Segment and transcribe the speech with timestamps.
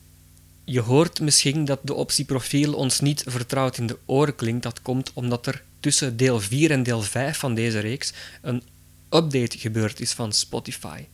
[0.64, 4.62] je hoort misschien dat de optie profiel ons niet vertrouwd in de oren klinkt.
[4.62, 8.62] Dat komt omdat er tussen deel 4 en deel 5 van deze reeks een
[9.11, 11.05] update gebeurd is van Spotify.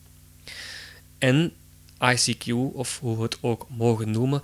[1.19, 1.53] En
[2.01, 4.43] ICQ, of hoe we het ook mogen noemen,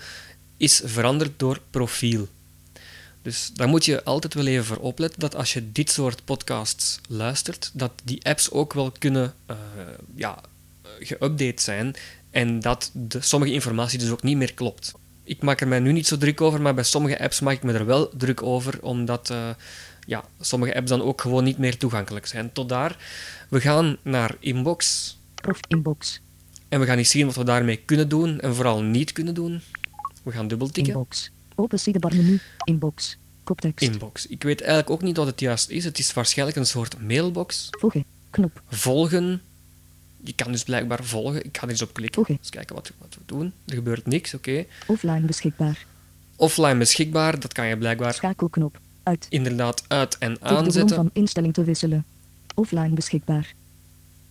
[0.57, 2.29] is veranderd door profiel.
[3.23, 7.01] Dus daar moet je altijd wel even voor opletten dat als je dit soort podcasts
[7.09, 9.57] luistert, dat die apps ook wel kunnen eh,
[10.15, 10.39] ja,
[11.01, 11.95] geüpdate zijn
[12.31, 14.93] en dat de, sommige informatie dus ook niet meer klopt.
[15.25, 17.63] Ik maak er mij nu niet zo druk over, maar bij sommige apps maak ik
[17.63, 19.49] me er wel druk over, omdat eh,
[20.07, 22.53] ja, sommige apps dan ook gewoon niet meer toegankelijk zijn.
[22.53, 22.97] Tot daar.
[23.49, 26.21] We gaan naar Inbox Prof inbox.
[26.69, 29.61] en we gaan eens zien wat we daarmee kunnen doen en vooral niet kunnen doen.
[30.23, 30.93] We gaan dubbeltikken.
[30.93, 31.31] Inbox.
[31.55, 32.41] Open sidebar menu.
[32.65, 33.19] Inbox.
[33.45, 33.89] Koptekst.
[33.89, 34.27] Inbox.
[34.27, 35.85] Ik weet eigenlijk ook niet wat het juist is.
[35.85, 37.69] Het is waarschijnlijk een soort mailbox.
[37.71, 38.05] Voegen.
[38.31, 38.63] Knop.
[38.69, 39.43] Volgen.
[40.25, 41.45] Je kan dus blijkbaar volgen.
[41.45, 42.15] Ik ga er eens op klikken.
[42.15, 42.37] Voegen.
[42.39, 43.53] Eens kijken wat, wat we doen.
[43.67, 44.65] Er gebeurt niks, oké.
[44.87, 45.87] Offline beschikbaar.
[46.37, 48.79] Offline beschikbaar, dat kan je blijkbaar Schakelknop.
[49.03, 49.27] Uit.
[49.29, 50.97] inderdaad uit- en aanzetten.
[50.97, 52.05] van instelling te wisselen.
[52.55, 53.55] Offline beschikbaar.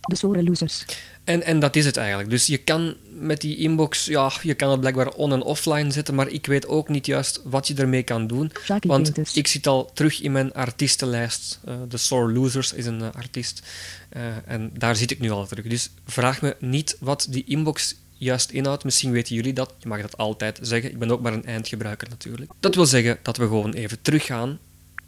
[0.02, 0.84] De Sore Losers.
[1.24, 2.30] En, en dat is het eigenlijk.
[2.30, 6.14] Dus je kan met die inbox, ja, je kan het blijkbaar on- en offline zetten,
[6.14, 8.50] maar ik weet ook niet juist wat je ermee kan doen.
[8.64, 11.60] Shaki Want ik zit al terug in mijn artiestenlijst.
[11.64, 13.62] Eh, De Sore Losers is een eh, artiest.
[14.08, 15.66] Eh, en daar zit ik nu al terug.
[15.66, 18.84] Dus vraag me niet wat die inbox juist inhoudt.
[18.84, 19.74] Misschien weten jullie dat.
[19.78, 20.90] Je mag dat altijd zeggen.
[20.90, 22.50] Ik ben ook maar een eindgebruiker natuurlijk.
[22.60, 24.58] Dat wil zeggen dat we gewoon even teruggaan.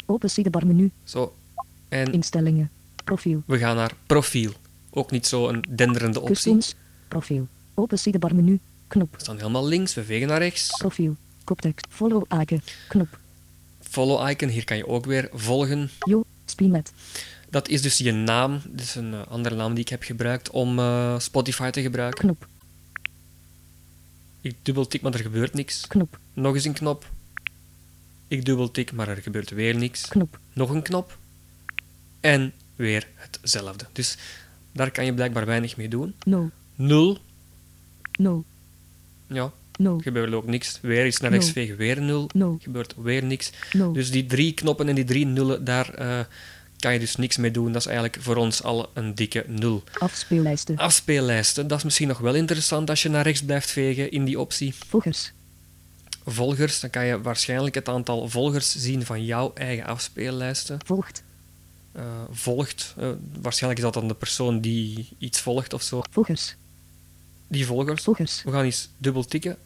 [0.06, 0.90] Open sidebar menu.
[1.04, 1.34] Zo.
[1.88, 2.70] En Instellingen.
[3.04, 3.42] Profiel.
[3.46, 4.52] we gaan naar profiel.
[4.96, 6.34] Ook niet zo een denderende optie.
[6.34, 6.74] Customs.
[7.08, 7.46] Profiel.
[7.74, 8.60] Open sidebar menu.
[8.86, 9.14] Knop.
[9.16, 9.94] We staan helemaal links.
[9.94, 10.76] We vegen naar rechts.
[10.78, 11.16] Profiel.
[11.44, 11.86] Koptekst.
[11.88, 12.62] Follow icon.
[12.88, 13.18] Knop.
[13.80, 14.48] Follow icon.
[14.48, 15.90] Hier kan je ook weer volgen.
[15.98, 16.24] Yo.
[16.44, 16.92] Spinet.
[17.50, 18.60] Dat is dus je naam.
[18.68, 22.20] Dat is een eh, andere naam die ik heb gebruikt om eh, Spotify te gebruiken.
[22.20, 22.46] Knop.
[24.40, 25.86] Ik dubbeltik, maar er gebeurt niks.
[25.86, 26.18] Knop.
[26.32, 27.10] Nog eens een knop.
[28.28, 30.08] Ik dubbeltik, maar er gebeurt weer niks.
[30.08, 30.38] Knop.
[30.52, 31.18] Nog een knop.
[32.20, 33.86] En weer hetzelfde.
[33.92, 34.16] Dus
[34.74, 36.14] daar kan je blijkbaar weinig mee doen.
[36.24, 36.50] No.
[36.74, 37.18] Nul.
[38.16, 38.44] No.
[39.26, 39.52] Ja,
[39.98, 40.78] gebeurt ook niks.
[40.82, 41.54] Weer iets naar rechts Nul.
[41.54, 42.30] vegen, weer nul.
[42.34, 42.58] No.
[42.62, 43.50] Gebeurt weer niks.
[43.92, 46.20] Dus die drie knoppen en die drie nullen, daar eh,
[46.78, 47.72] kan je dus niks mee doen.
[47.72, 49.84] Dat is eigenlijk voor ons al een dikke nul.
[49.98, 50.76] Afspeellijsten.
[50.76, 54.40] Afspeellijsten, dat is misschien nog wel interessant als je naar rechts blijft vegen in die
[54.40, 54.74] optie.
[54.88, 55.32] Volgers.
[56.26, 60.78] Volgers, dan kan je waarschijnlijk het aantal volgers zien van jouw eigen afspeellijsten.
[60.84, 61.22] Volgt.
[61.94, 63.08] Eh, volgt, eh,
[63.40, 66.02] waarschijnlijk is dat dan de persoon die iets volgt of zo.
[66.10, 66.56] Volgers.
[67.48, 68.02] Die volgers.
[68.02, 68.42] Volgers.
[68.42, 69.56] We gaan eens dubbel tikken,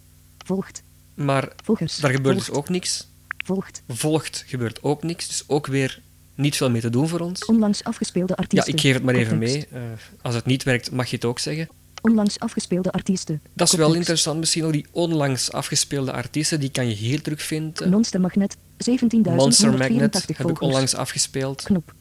[0.44, 0.82] Volgt.
[1.14, 1.96] maar Volgers.
[1.96, 2.48] daar gebeurt Volgt.
[2.48, 3.08] dus ook niks.
[3.44, 3.82] Volgt.
[3.88, 6.00] Volgt gebeurt ook niks, dus ook weer
[6.34, 7.44] niet veel mee te doen voor ons.
[7.44, 8.72] Onlangs afgespeelde Ja, artiesten.
[8.74, 9.66] ik geef het maar even mee.
[9.66, 9.80] Eh,
[10.22, 11.68] als het niet werkt, mag je het ook zeggen.
[12.02, 13.40] Onlangs afgespeelde artiesten.
[13.54, 17.90] Dat is wel interessant, misschien ook die onlangs afgespeelde artiesten, die kan je hier terugvinden.
[17.90, 18.56] Monster Magnet.
[18.56, 21.62] 17.184 Monster Magnet heb ik onlangs afgespeeld.
[21.62, 21.92] Knop.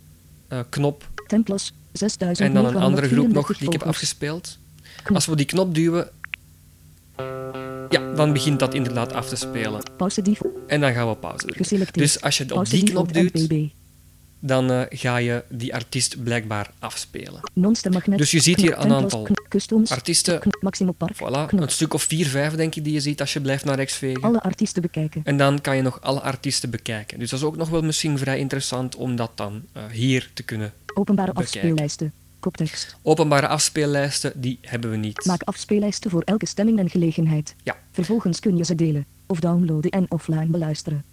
[0.47, 1.09] Eh, knop.
[1.27, 1.71] Templos.
[1.71, 4.57] 6.934 En dan een andere groep nog die ik heb afgespeeld.
[5.13, 6.09] Als we die knop duwen,
[7.89, 9.81] ja, dan begint dat inderdaad af te spelen.
[9.97, 10.21] Pauze.
[10.67, 11.93] En dan gaan we pauze drukken.
[11.93, 13.47] Dus als je op die knop duwt.
[14.39, 17.41] Dan eh, ga je die artiest blijkbaar afspelen.
[18.15, 19.27] Dus je ziet hier een aantal.
[19.87, 20.41] Artiesten,
[21.13, 23.75] voilà, een stuk of vier, vijf denk ik die je ziet als je blijft naar
[23.75, 24.21] rechts vegen.
[24.21, 25.21] Alle artiesten bekijken.
[25.23, 27.19] En dan kan je nog alle artiesten bekijken.
[27.19, 30.43] Dus dat is ook nog wel misschien vrij interessant om dat dan eh, hier te
[30.43, 30.73] kunnen.
[30.93, 31.59] Openbare Bekijken.
[31.59, 32.13] afspeellijsten.
[32.39, 32.97] Koptekst.
[33.01, 35.25] Openbare afspeellijsten, die hebben we niet.
[35.25, 37.55] Maak afspeellijsten voor elke stemming en gelegenheid.
[37.63, 37.75] Ja.
[37.91, 41.03] Vervolgens kun je ze delen of downloaden en offline beluisteren.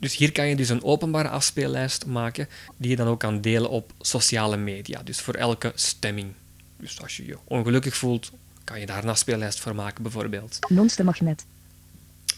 [0.00, 3.70] Dus hier kan je dus een openbare afspeellijst maken, die je dan ook kan delen
[3.70, 5.02] op sociale media.
[5.02, 6.32] Dus voor elke stemming.
[6.76, 8.30] Dus als je je ongelukkig voelt,
[8.64, 10.58] kan je daar een afspeellijst voor maken, bijvoorbeeld.
[10.68, 11.44] Non-stemagnet.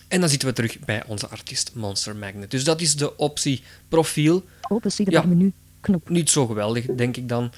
[0.09, 2.50] En dan zitten we terug bij onze artiest Monster Magnet.
[2.50, 4.44] Dus dat is de optie profiel.
[4.69, 5.29] Open sidebar Ja.
[5.29, 5.53] menu.
[5.81, 6.09] Knop.
[6.09, 7.53] Niet zo geweldig, denk ik dan.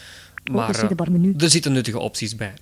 [0.52, 1.34] Maar eh, menu.
[1.38, 2.54] er zitten nuttige opties bij.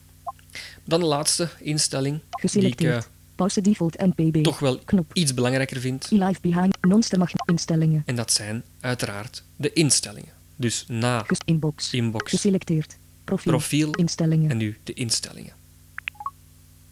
[0.84, 3.08] Dan de laatste instelling, die ik Geselecteerd.
[3.34, 3.96] Pauze default
[4.42, 5.10] toch wel Knop.
[5.12, 6.08] iets belangrijker vind.
[6.10, 6.76] E-live behind.
[6.80, 7.42] Non-stemagnet.
[7.48, 8.02] Instellingen.
[8.06, 10.32] En dat zijn uiteraard de instellingen.
[10.56, 11.92] Dus na inbox.
[11.92, 12.96] inbox, Geselecteerd.
[13.24, 13.52] Profiel.
[13.52, 14.50] profiel Instellingen.
[14.50, 15.52] en nu de instellingen.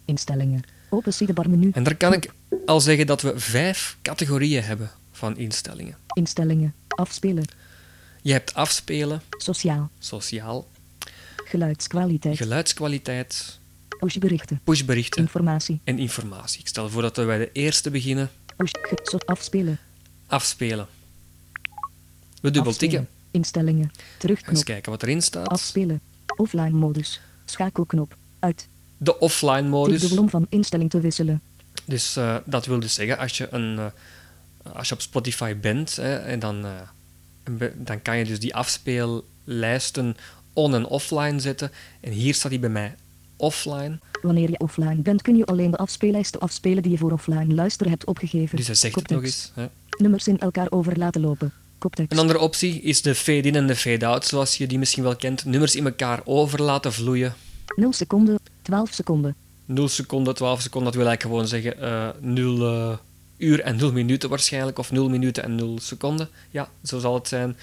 [0.04, 0.62] Instellingen.
[0.88, 1.70] Open sidebar menu.
[1.75, 2.32] En daar kan ik
[2.66, 5.96] al zeggen dat we vijf categorieën hebben van instellingen.
[6.12, 6.75] Instellingen.
[6.88, 7.44] Afspelen.
[8.22, 9.90] Je hebt afspelen, Sociaal.
[9.98, 10.69] sociaal,
[11.37, 12.37] Geluidskwaliteit.
[12.37, 13.58] geluidskwaliteit,
[14.00, 14.61] Pushberichten.
[14.64, 15.81] pushberichten Informatie.
[15.85, 16.61] en informatie.
[16.61, 18.31] Ik stel voor dat we bij de eerste beginnen.
[18.56, 18.70] Push.
[19.25, 19.79] afspelen.
[20.26, 20.87] Afspelen.
[22.41, 22.99] We dubbel tikken.
[22.99, 23.19] Afspelen.
[23.31, 23.91] Instellingen.
[23.94, 24.64] Eens Terugknop.
[24.64, 25.49] kijken wat erin staat.
[25.49, 26.00] Afspelen.
[26.37, 27.20] Offline modus.
[27.44, 28.17] Schakelknop.
[28.38, 28.69] Uit.
[28.97, 30.00] De offline modus.
[30.00, 31.41] dubbel om van instelling te wisselen.
[31.85, 33.87] Dus eh, dat wil dus zeggen, als je, een, eh,
[34.75, 40.17] als je op Spotify bent, hè, en dan, eh, dan kan je dus die afspeellijsten
[40.52, 41.70] on- en offline zetten.
[42.00, 42.94] En hier staat die bij mij
[43.40, 43.98] offline.
[44.22, 47.92] Wanneer je offline bent kun je alleen de afspeellijsten afspelen die je voor offline luisteren
[47.92, 48.56] hebt opgegeven.
[48.56, 49.52] Dus hij zegt het nog eens.
[49.54, 49.66] Hè.
[49.98, 51.52] Nummers in elkaar over laten lopen.
[51.78, 52.12] Koptekst.
[52.12, 55.44] Een andere optie is de fade-in en de fade-out, zoals je die misschien wel kent.
[55.44, 57.34] Nummers in elkaar over laten vloeien.
[57.76, 58.38] 0 seconden.
[58.62, 59.37] 12 seconden.
[59.64, 62.98] 0 seconden, 12 seconden, dat wil eigenlijk gewoon zeggen eh 0 eh,
[63.37, 64.78] uur en 0 minuten waarschijnlijk.
[64.78, 66.28] Of 0 minuten en 0 seconden.
[66.50, 67.56] Ja, zo zal het zijn.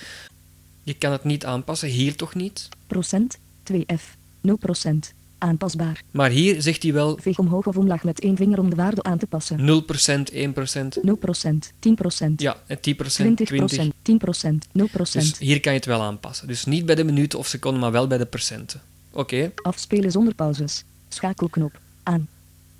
[0.83, 2.69] Je kan het niet aanpassen, hier toch niet.
[2.87, 3.37] Procent.
[3.63, 4.03] 2F.
[4.41, 5.13] 0 procent.
[5.37, 6.01] Aanpasbaar.
[6.11, 9.03] Maar hier zegt hij wel Veeg omhoog of omlaag met één vinger om de waarde
[9.03, 9.59] aan te passen.
[9.59, 11.01] 0%, 1%.
[11.01, 11.73] 0 procent.
[11.79, 12.41] 10 procent.
[12.41, 13.57] Ja, en 10%, 20 20.
[13.57, 13.93] procent.
[14.01, 14.67] 10 procent.
[14.71, 15.29] 0 procent.
[15.29, 16.47] Dus hier kan je het wel aanpassen.
[16.47, 18.81] Dus niet bij de minuten of seconden, maar wel bij de procenten.
[19.11, 20.83] Oké, Afspelen zonder pauzes.
[21.09, 21.79] Schakelknop.
[22.03, 22.27] Aan.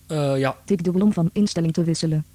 [0.08, 0.58] eh, ja.
[0.66, 2.26] Tik dubbel om van instelling te wisselen.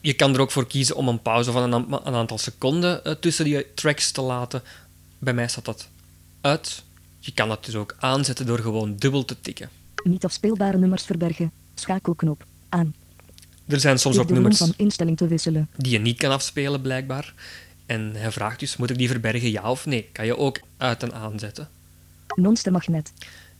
[0.00, 3.44] Je kan er ook voor kiezen om een pauze van een aantal seconden eh, tussen
[3.44, 4.62] die tracks te laten.
[5.18, 5.88] Bij mij staat dat
[6.40, 6.82] uit.
[7.24, 9.68] Je kan dat dus ook aanzetten door gewoon dubbel te tikken.
[10.04, 11.50] Niet afspeelbare nummers verbergen.
[11.74, 12.44] Schakelknop.
[12.68, 12.94] Aan.
[13.66, 15.68] Er zijn soms ook nummers van instelling te wisselen.
[15.76, 17.34] die je niet kan afspelen, blijkbaar.
[17.86, 20.08] En hij vraagt dus, moet ik die verbergen, ja of nee?
[20.12, 21.68] Kan je ook uit en aanzetten.
[22.34, 23.12] Non-stemagnet.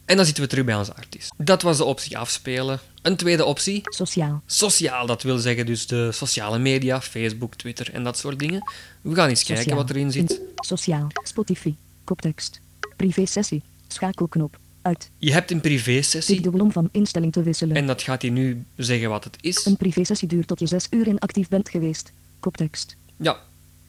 [0.04, 1.32] En dan zitten we terug bij onze artiest.
[1.36, 2.80] Dat was de optie afspelen.
[3.02, 4.42] Een tweede optie, Sociaal.
[4.46, 5.06] sociaal.
[5.06, 8.70] Dat wil zeggen dus de sociale media, Facebook, Twitter en dat soort dingen.
[9.00, 9.80] We gaan eens kijken Sociaal.
[9.82, 10.30] wat erin zit.
[10.30, 11.06] In- sociaal.
[11.22, 11.74] Spotify.
[12.04, 12.60] Koptekst.
[13.02, 13.62] Privé sessie.
[13.88, 14.58] Schakelknop.
[14.82, 15.10] Uit.
[15.18, 17.76] Je hebt een privé-sessie dubbel om van instelling te wisselen.
[17.76, 19.66] en dat gaat hij nu zeggen wat het is.
[19.66, 22.12] Een privé-sessie duurt tot je 6 uur inactief bent geweest.
[22.40, 22.96] Koptekst.
[23.16, 23.40] Ja,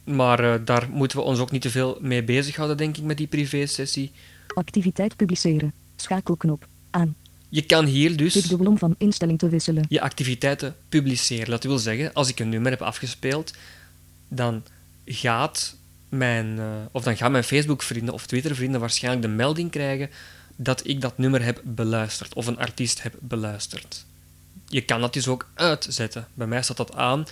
[0.03, 3.17] maar eh, daar moeten we ons ook niet te veel mee bezighouden, denk ik, met
[3.17, 4.11] die privé-sessie.
[4.47, 5.73] Activiteit publiceren.
[5.95, 6.67] Schakelknop.
[6.89, 7.15] Aan.
[7.49, 9.85] Je kan hier dus dubbel om van instelling te wisselen.
[9.89, 11.49] je activiteiten publiceren.
[11.49, 13.53] Dat wil zeggen, als ik een nummer heb afgespeeld,
[14.27, 14.63] dan
[15.05, 15.75] gaat
[16.17, 20.09] mijn, eh, of dan gaan mijn Facebook-vrienden of Twitter-vrienden waarschijnlijk de melding krijgen
[20.55, 24.05] dat ik dat nummer heb beluisterd of een artiest heb beluisterd.
[24.67, 26.27] Je kan dat dus ook uitzetten.
[26.33, 27.25] Bij mij staat dat aan,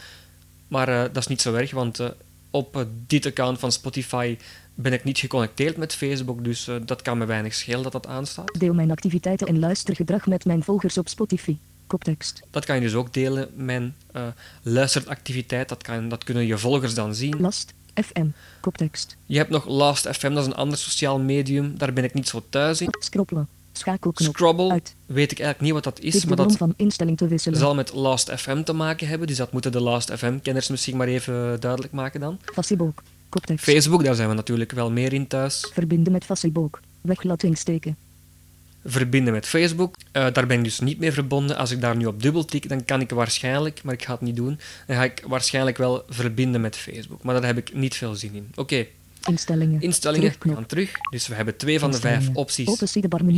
[0.68, 2.10] maar eh, dat is niet zo erg, want eh,
[2.50, 4.38] op dit account van Spotify
[4.74, 8.60] ben ik niet geconnecteerd met Facebook, dus dat kan me weinig schelen dat dat aanstaat.
[8.60, 11.58] Deel mijn activiteiten en luistergedrag met mijn volgers op Spotify.
[11.88, 12.42] Koptekst.
[12.50, 13.96] Dat kan je dus ook delen, mijn
[14.62, 15.70] luisteractiviteit.
[15.70, 17.40] Dat, kan, dat kunnen je volgers dan zien.
[17.40, 17.74] Last.
[17.94, 18.26] FM.
[18.60, 19.18] Koptekst.
[19.26, 21.78] Je hebt nog Last.fm, dat is een ander sociaal medium.
[21.78, 22.88] Daar ben ik niet zo thuis in.
[23.00, 23.48] Scrobbelen.
[23.74, 24.36] Schakelknop.
[24.36, 24.96] Scrabble, Uit.
[25.06, 27.60] weet ik eigenlijk niet wat dat is, maar dat van instelling te wisselen.
[27.60, 29.28] zal met Last.fm te maken hebben.
[29.28, 32.40] Dus dat moeten de Last.fm-kenners misschien maar even duidelijk maken dan.
[32.54, 33.04] Facebook.
[33.30, 33.64] Koptekst.
[33.64, 35.70] Facebook, daar zijn we natuurlijk wel meer in thuis.
[35.74, 36.80] Verbinden met Facebook.
[37.02, 37.98] Weglating steken.
[38.86, 39.96] Verbinden met Facebook.
[40.12, 41.58] Eh, daar ben ik dus niet mee verbonden.
[41.58, 44.22] Als ik daar nu op dubbel tik, dan kan ik waarschijnlijk, maar ik ga het
[44.22, 47.24] niet doen, dan ga ik waarschijnlijk wel verbinden met Facebook.
[47.24, 48.52] Maar daar heb ik niet veel zin in.
[48.56, 48.86] Oké,
[49.28, 49.82] Instellingen.
[49.82, 50.92] Instellingen gaan terug.
[51.12, 52.88] Dus we hebben twee van de vijf opties Open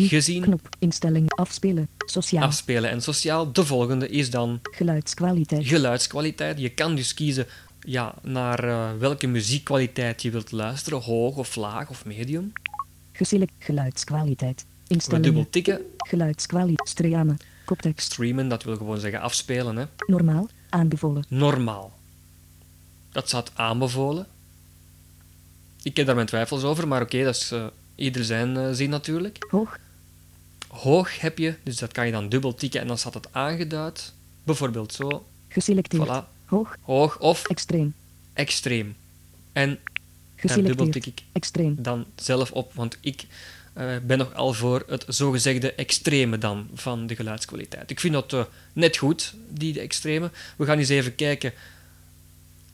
[0.08, 0.42] gezien.
[0.42, 0.70] Knop.
[0.80, 1.30] Instellingen.
[1.30, 1.88] Afspelen.
[1.98, 2.44] Sociaal.
[2.44, 3.52] Afspelen en sociaal.
[3.52, 5.68] De volgende is dan Geluidskwaliteit.
[5.68, 6.60] geluidskwaliteit.
[6.60, 7.46] Je kan dus kiezen
[7.80, 12.52] ja, naar eh, welke muziekkwaliteit je wilt luisteren, hoog of laag of medium.
[13.12, 14.66] Geselect geluidskwaliteit.
[14.94, 15.34] We Instellingen.
[15.34, 16.90] dubbel tikken, Geluidskwaliteit.
[16.90, 17.38] Streamen.
[17.66, 18.12] Koptekst.
[18.12, 19.76] streamen, dat wil gewoon zeggen afspelen.
[19.76, 19.86] Hè.
[20.08, 20.50] Normaal.
[20.70, 21.24] Aanbevolen.
[21.28, 22.00] Normaal.
[23.12, 24.28] Dat staat aanbevolen.
[25.84, 28.90] Ik heb daar mijn twijfels over, maar oké, dat is eh, ieder zijn eh, zin
[28.90, 29.46] natuurlijk.
[29.50, 29.78] Hoog.
[30.68, 34.14] Hoog heb je, dus dat kan je dan dubbel tikken en dan staat het aangeduid.
[34.44, 36.08] Bijvoorbeeld zo, Geselecteerd.
[36.08, 36.76] voilà, Hoog.
[36.82, 37.94] hoog of Extreem.
[38.34, 38.96] extreem.
[39.54, 39.80] En
[40.42, 41.76] daar dubbel tik ik Extreem.
[41.80, 43.26] dan zelf op, want ik
[43.74, 47.89] eh, ben nogal voor het zogezegde extreme dan van de geluidskwaliteit.
[47.89, 50.32] Ik vind dat eh, net goed, die extreme.
[50.58, 51.53] We gaan eens even kijken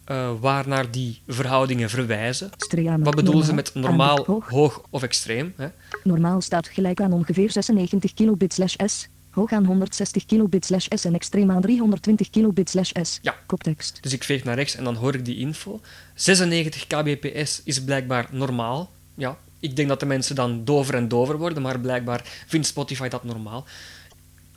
[0.05, 2.51] eh waar naar die verhoudingen verwijzen.
[2.57, 3.03] Streamen.
[3.03, 4.49] Wat bedoelen ze met normaal, Hoog.
[4.49, 5.53] hoog of extreem?
[5.55, 5.67] Hè?
[6.03, 9.07] Normaal staat gelijk aan ongeveer 96 kilobit slash s.
[9.29, 13.19] Hoog aan 160 kilobit slash s en extreem aan 320 kilobit slash s.
[13.21, 13.35] Ja.
[13.45, 13.97] Koptekst.
[14.03, 15.81] Dus ik veeg naar rechts en dan hoor ik die info.
[16.15, 18.91] 96 kbps is blijkbaar normaal.
[19.15, 23.07] Ja, ik denk dat de mensen dan dover en dover worden, maar blijkbaar vindt Spotify
[23.07, 23.65] dat normaal.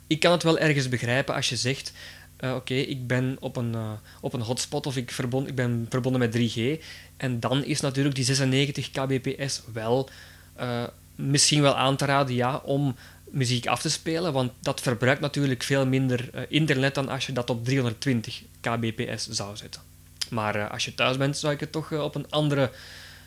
[0.07, 1.93] Ik kan het wel ergens begrijpen als je zegt:
[2.37, 3.91] eh, Oké, ik ben op een, eh,
[4.21, 6.83] op een hotspot of ik, verbond, ik ben verbonden met 3G.
[7.17, 10.09] En dan is natuurlijk die 96 kbps wel
[10.55, 10.83] eh,
[11.15, 12.95] misschien wel aan te raden ja, om
[13.29, 17.49] muziek af te spelen, want dat verbruikt natuurlijk veel minder internet dan als je dat
[17.49, 19.81] op 320 kbps zou zetten.
[20.29, 22.71] Maar als je thuis bent, zou ik het toch op een andere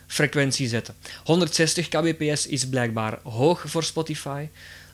[0.07, 0.95] frequentie zetten.
[1.23, 4.47] 160 kbps is blijkbaar hoog voor Spotify.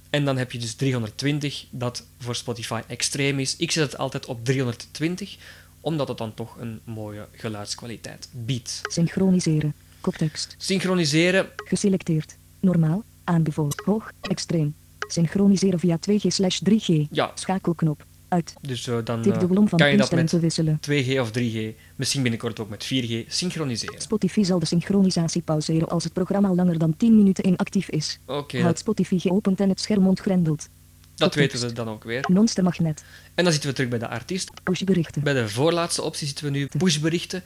[0.09, 3.55] En dan heb je dus 320, dat voor Spotify extreem is.
[3.55, 5.37] Ik zet het altijd op 320,
[5.81, 8.81] omdat het dan toch een mooie geluidskwaliteit biedt.
[8.83, 9.73] Synchroniseren.
[10.01, 10.55] Koptekst.
[10.57, 12.35] Synchroniseren, Geselecteerd.
[12.59, 13.03] Normaal.
[13.23, 13.73] Aanbevolen.
[13.85, 14.11] Hoog.
[14.21, 14.75] Extreem.
[15.07, 17.07] Synchroniseren via 2G slash 3G.
[17.11, 18.05] ja, Schakelknop.
[18.33, 18.53] Uit.
[18.61, 20.79] dus eh, dan eh, van kan je dat met te wisselen.
[20.89, 24.01] 2G of 3G, misschien binnenkort ook met 4G, synchroniseren.
[24.01, 28.19] Spotify zal de synchronisatie pauzeren als het programma langer dan 10 minuten inactief is.
[28.25, 30.69] Oké, Houd dat, Spotify geopend en het scherm ontgrendeld.
[31.15, 32.25] dat weten we dan ook weer.
[32.29, 33.03] Non-stemagnet.
[33.35, 34.51] En dan zitten we terug bij de artiest.
[34.63, 35.23] Pushberichten.
[35.23, 37.43] Bij de voorlaatste optie zitten we nu pushberichten.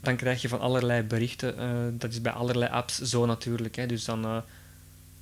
[0.00, 1.58] Dan krijg je van allerlei berichten.
[1.58, 3.76] eh, dat is bij allerlei apps zo natuurlijk.
[3.76, 3.86] Hè.
[3.86, 4.42] Dus dan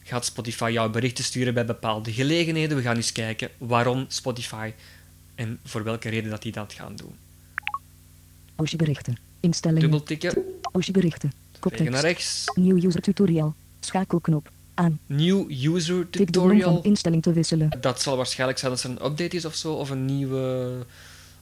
[0.08, 2.76] gaat Spotify jouw berichten sturen bij bepaalde gelegenheden.
[2.76, 4.72] We gaan eens kijken waarom Spotify
[5.38, 7.12] en voor welke reden dat die dat gaan doen.
[8.56, 9.16] Pushberichten.
[9.40, 9.82] Instellingen.
[9.82, 10.42] Dubbel tikken,
[10.72, 11.32] Pushberichten.
[11.60, 12.02] vegen naar Koptekst.
[12.02, 12.44] rechts.
[12.54, 13.54] Nieuw user tutorial.
[13.80, 14.50] Schakelknop.
[14.74, 14.98] Aan.
[15.06, 16.82] New user tutorial.
[16.82, 17.70] instelling te wisselen.
[17.80, 20.86] Dat zal waarschijnlijk zijn als er een update is of zo, of een nieuwe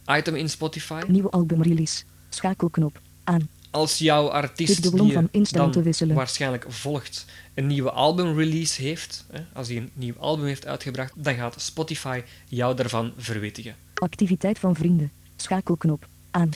[0.06, 1.02] item in Spotify.
[1.08, 2.02] Nieuwe albumrelease.
[2.28, 3.00] Schakelknop.
[3.24, 3.48] Aan.
[3.70, 6.16] Als jouw artiest die van je instelling te dan wisselen.
[6.16, 7.24] waarschijnlijk volgt
[7.54, 12.22] een nieuwe albumrelease heeft, hè, als hij een nieuw album heeft uitgebracht, dan gaat Spotify
[12.48, 13.74] jou daarvan verwittigen.
[13.98, 15.10] Activiteit van vrienden.
[15.36, 16.06] Schakelknop.
[16.30, 16.50] Aan.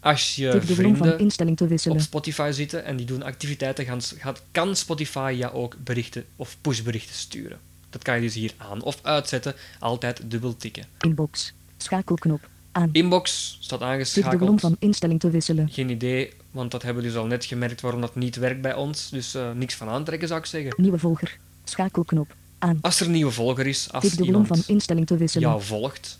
[0.00, 2.00] Als je de kolom van vrienden instelling te op wisselen.
[2.00, 7.14] Spotify zitten en die doen activiteiten, gaan, gaat, kan Spotify jou ook berichten of pushberichten
[7.14, 7.58] sturen.
[7.90, 10.84] Dat kan je dus hier aan of uitzetten, altijd dubbel tikken.
[11.00, 11.52] Inbox.
[11.76, 12.48] Schakelknop.
[12.72, 12.88] Aan.
[12.92, 14.60] Inbox staat Tik de aangeschakeld.
[14.60, 15.68] van instelling te wisselen.
[15.70, 18.74] Geen idee, want dat hebben we dus al net gemerkt waarom dat niet werkt bij
[18.74, 19.10] ons.
[19.10, 20.72] Dus eh, niks van aantrekken zou ik zeggen.
[20.76, 21.38] Nieuwe volger.
[21.64, 22.34] Schakelknop.
[22.58, 22.78] Aan.
[22.80, 25.48] Als er een nieuwe volger is, als Tik de van instelling te wisselen.
[25.48, 26.18] jou volgt,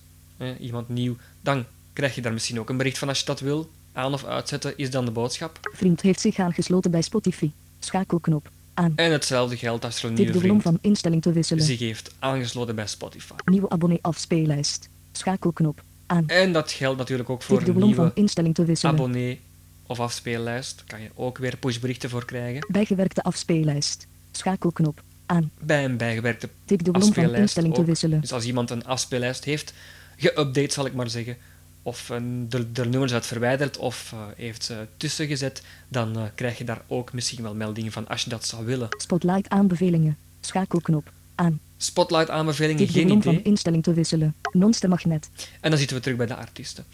[0.60, 3.70] iemand nieuw, dan krijg je daar misschien ook een bericht van als je dat wil.
[3.92, 5.58] Aan of uitzetten is dan de boodschap.
[5.72, 7.50] Vriend heeft zich aangesloten bij Spotify.
[7.78, 8.50] Schakelknop.
[8.74, 8.92] Aan.
[8.96, 11.64] En hetzelfde geldt als er een nieuwe vriend van instelling te wisselen.
[11.64, 13.32] zich heeft aangesloten bij Spotify.
[13.44, 14.88] Nieuwe abonnee afspeellijst.
[15.12, 15.82] Schakelknop.
[16.06, 16.28] Aan.
[16.28, 18.94] En dat geldt natuurlijk ook voor een van nieuwe instelling te wisselen.
[18.94, 19.40] abonnee
[19.86, 20.84] of afspeellijst.
[20.86, 22.66] Kan je ook weer pushberichten voor krijgen.
[22.70, 24.06] Bijgewerkte afspeellijst.
[24.30, 25.02] Schakelknop.
[25.26, 25.50] Aan.
[25.60, 28.20] Bij een bijgewerkte Tik de kolom van afspeellijst te wisselen.
[28.20, 29.74] Dus als iemand een afspeellijst heeft
[30.16, 31.36] geüpdate, zal ik maar zeggen,
[31.82, 32.16] of eh,
[32.48, 36.64] de, de nummers uit verwijderd of eh, heeft ze tussen gezet, dan eh, krijg je
[36.64, 38.88] daar ook misschien wel meldingen van als je dat zou willen.
[38.90, 40.16] Spotlight aanbevelingen.
[40.40, 41.12] Schakelknop.
[41.34, 41.60] Aan.
[41.76, 43.22] Spotlight aanbevelingen, geen idee.
[43.22, 44.34] van instelling te wisselen.
[44.52, 45.30] Non-stemagnet.
[45.60, 46.84] En dan zitten we terug bij de artiesten.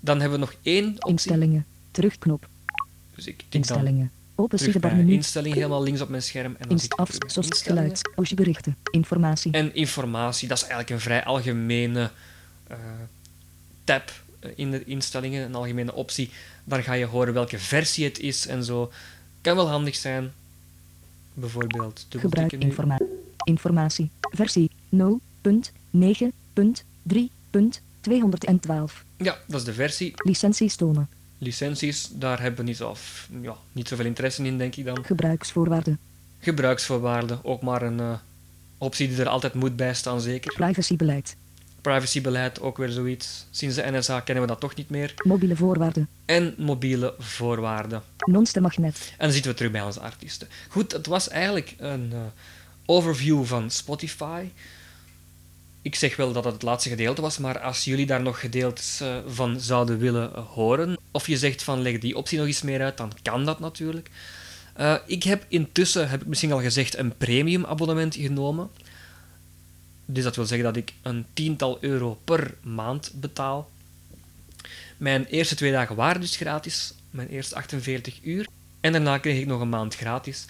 [0.00, 1.10] Dan hebben we nog één optie.
[1.10, 1.66] Instellingen.
[1.90, 2.48] Terugknop.
[3.14, 4.10] Dus ik Instellingen.
[4.34, 5.12] Open zichtbaar menu.
[5.12, 6.52] instellingen helemaal links op mijn scherm.
[6.52, 7.10] En dan Inst af.
[7.26, 8.00] Zoals geluid.
[8.14, 8.76] Pushberichten.
[8.90, 9.52] Informatie.
[9.52, 12.08] En informatie, dat is eigenlijk een vrij algemene eh,
[13.84, 16.30] tab eh, in de instellingen, een algemene optie.
[16.64, 18.92] Daar ga je horen welke versie het is en zo.
[19.40, 20.32] Kan wel handig zijn.
[21.34, 23.06] Bijvoorbeeld Gebruik informatie.
[23.44, 24.10] Informatie.
[24.20, 25.02] Versie 0.9.3.212.
[29.16, 30.12] Ja, dat is de versie.
[30.16, 31.08] Licenties tonen.
[31.38, 32.96] Licenties, daar hebben we niet, zo,
[33.42, 35.04] ja, niet zoveel interesse in, denk ik dan.
[35.04, 35.98] Gebruiksvoorwaarden.
[36.38, 38.18] Gebruiksvoorwaarden, ook maar een eh,
[38.78, 40.52] optie die er altijd moet bij staan, zeker.
[40.54, 41.36] Privacybeleid.
[41.90, 43.46] Privacybeleid ook weer zoiets.
[43.50, 45.14] Sinds de NSA kennen we dat toch niet meer.
[45.22, 46.08] Mobiele voorwaarden.
[46.24, 48.02] En mobiele voorwaarden.
[48.16, 49.08] Non-stemmagnet.
[49.10, 50.48] En dan zitten we terug bij onze artiesten.
[50.68, 52.18] Goed, het was eigenlijk een eh,
[52.86, 54.44] overview van Spotify.
[55.82, 59.00] Ik zeg wel dat het het laatste gedeelte was, maar als jullie daar nog gedeeltes
[59.00, 62.62] eh, van zouden willen eh, horen, of je zegt van leg die optie nog eens
[62.62, 64.10] meer uit, dan kan dat natuurlijk.
[65.06, 68.70] Ik heb intussen, heb ik misschien al gezegd, een premium abonnement genomen.
[70.06, 73.70] Dus dat wil zeggen dat ik een tiental euro per maand betaal.
[74.96, 78.46] Mijn eerste twee dagen waren dus gratis, mijn eerste 48 uur.
[78.80, 80.44] En daarna kreeg ik nog een maand gratis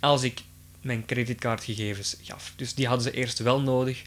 [0.00, 0.42] als ik
[0.80, 2.52] mijn creditcardgegevens gaf.
[2.56, 4.02] Dus die hadden ze eerst wel nodig.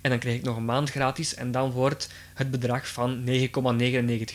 [0.00, 3.34] En dan kreeg ik nog een maand gratis en dan wordt het bedrag van 9,99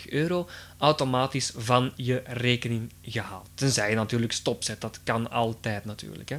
[0.09, 3.49] euro automatisch van je rekening gehaald.
[3.53, 6.29] Tenzij je natuurlijk stopzet, dat kan altijd natuurlijk.
[6.29, 6.37] Hè.